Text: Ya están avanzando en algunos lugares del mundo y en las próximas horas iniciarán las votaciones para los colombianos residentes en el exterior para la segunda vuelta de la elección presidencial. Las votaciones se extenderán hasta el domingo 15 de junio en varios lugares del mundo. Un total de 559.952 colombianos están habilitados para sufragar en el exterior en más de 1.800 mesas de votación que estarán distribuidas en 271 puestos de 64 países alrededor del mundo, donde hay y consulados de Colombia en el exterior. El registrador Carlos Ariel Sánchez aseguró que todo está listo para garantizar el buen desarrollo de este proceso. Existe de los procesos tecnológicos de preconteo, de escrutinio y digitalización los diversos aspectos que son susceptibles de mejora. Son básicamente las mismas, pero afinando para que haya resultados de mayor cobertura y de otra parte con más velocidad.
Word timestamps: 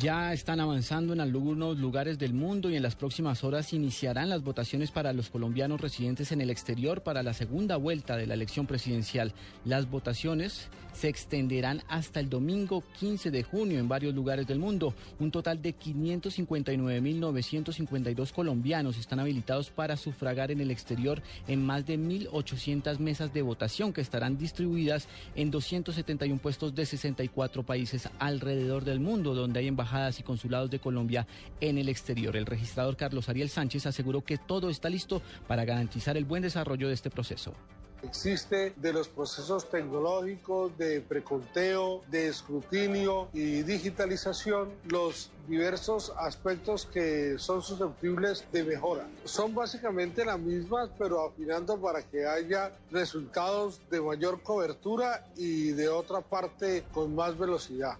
Ya 0.00 0.32
están 0.32 0.58
avanzando 0.60 1.12
en 1.12 1.20
algunos 1.20 1.76
lugares 1.76 2.18
del 2.18 2.32
mundo 2.32 2.70
y 2.70 2.76
en 2.76 2.82
las 2.82 2.96
próximas 2.96 3.44
horas 3.44 3.74
iniciarán 3.74 4.30
las 4.30 4.42
votaciones 4.42 4.90
para 4.90 5.12
los 5.12 5.28
colombianos 5.28 5.78
residentes 5.78 6.32
en 6.32 6.40
el 6.40 6.48
exterior 6.48 7.02
para 7.02 7.22
la 7.22 7.34
segunda 7.34 7.76
vuelta 7.76 8.16
de 8.16 8.26
la 8.26 8.32
elección 8.32 8.66
presidencial. 8.66 9.34
Las 9.66 9.90
votaciones 9.90 10.70
se 10.94 11.08
extenderán 11.08 11.82
hasta 11.88 12.20
el 12.20 12.30
domingo 12.30 12.82
15 12.98 13.30
de 13.30 13.42
junio 13.42 13.78
en 13.78 13.88
varios 13.88 14.14
lugares 14.14 14.46
del 14.46 14.58
mundo. 14.58 14.94
Un 15.18 15.30
total 15.30 15.60
de 15.60 15.76
559.952 15.76 18.32
colombianos 18.32 18.96
están 18.96 19.20
habilitados 19.20 19.68
para 19.70 19.98
sufragar 19.98 20.50
en 20.50 20.62
el 20.62 20.70
exterior 20.70 21.20
en 21.46 21.62
más 21.64 21.84
de 21.86 21.98
1.800 21.98 22.98
mesas 23.00 23.34
de 23.34 23.42
votación 23.42 23.92
que 23.92 24.00
estarán 24.00 24.38
distribuidas 24.38 25.08
en 25.36 25.50
271 25.50 26.40
puestos 26.40 26.74
de 26.74 26.86
64 26.86 27.64
países 27.64 28.08
alrededor 28.18 28.84
del 28.84 29.00
mundo, 29.00 29.34
donde 29.34 29.60
hay 29.60 29.68
y 30.18 30.22
consulados 30.22 30.70
de 30.70 30.78
Colombia 30.78 31.26
en 31.60 31.76
el 31.76 31.88
exterior. 31.88 32.36
El 32.36 32.46
registrador 32.46 32.96
Carlos 32.96 33.28
Ariel 33.28 33.48
Sánchez 33.48 33.86
aseguró 33.86 34.22
que 34.22 34.38
todo 34.38 34.70
está 34.70 34.88
listo 34.88 35.20
para 35.48 35.64
garantizar 35.64 36.16
el 36.16 36.24
buen 36.24 36.42
desarrollo 36.42 36.88
de 36.88 36.94
este 36.94 37.10
proceso. 37.10 37.54
Existe 38.02 38.72
de 38.76 38.92
los 38.94 39.08
procesos 39.08 39.68
tecnológicos 39.68 40.76
de 40.78 41.02
preconteo, 41.02 42.02
de 42.10 42.28
escrutinio 42.28 43.28
y 43.34 43.62
digitalización 43.62 44.70
los 44.88 45.30
diversos 45.46 46.10
aspectos 46.16 46.86
que 46.86 47.38
son 47.38 47.60
susceptibles 47.60 48.46
de 48.52 48.64
mejora. 48.64 49.06
Son 49.24 49.54
básicamente 49.54 50.24
las 50.24 50.38
mismas, 50.38 50.88
pero 50.98 51.26
afinando 51.26 51.78
para 51.78 52.02
que 52.02 52.26
haya 52.26 52.72
resultados 52.90 53.80
de 53.90 54.00
mayor 54.00 54.40
cobertura 54.42 55.26
y 55.36 55.72
de 55.72 55.88
otra 55.88 56.22
parte 56.22 56.84
con 56.94 57.14
más 57.14 57.36
velocidad. 57.36 57.98